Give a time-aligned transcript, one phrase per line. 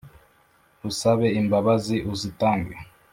[0.89, 2.75] usabe imbabazi uzitange